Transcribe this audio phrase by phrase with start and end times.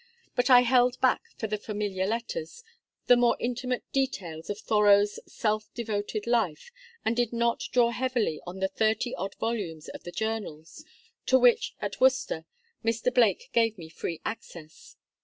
[0.35, 2.63] But I held back for the "Familiar Letters"
[3.05, 6.71] the more intimate details of Thoreau's self devoted life,
[7.05, 10.83] and did not draw heavily on the thirty odd volumes of the Journals,
[11.27, 12.45] to which, at Worcester,
[12.83, 13.13] Mr.
[13.13, 14.95] Blake gave me free access.